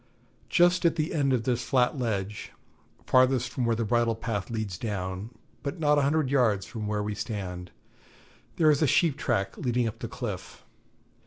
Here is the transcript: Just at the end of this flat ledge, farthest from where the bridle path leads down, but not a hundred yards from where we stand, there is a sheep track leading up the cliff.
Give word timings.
Just 0.49 0.83
at 0.83 0.95
the 0.95 1.13
end 1.13 1.31
of 1.31 1.43
this 1.43 1.63
flat 1.63 1.95
ledge, 1.95 2.53
farthest 3.05 3.49
from 3.51 3.65
where 3.67 3.75
the 3.75 3.85
bridle 3.85 4.15
path 4.15 4.49
leads 4.49 4.79
down, 4.79 5.29
but 5.61 5.79
not 5.79 5.99
a 5.99 6.01
hundred 6.01 6.31
yards 6.31 6.65
from 6.65 6.87
where 6.87 7.03
we 7.03 7.13
stand, 7.13 7.69
there 8.55 8.71
is 8.71 8.81
a 8.81 8.87
sheep 8.87 9.15
track 9.15 9.55
leading 9.59 9.87
up 9.87 9.99
the 9.99 10.07
cliff. 10.07 10.65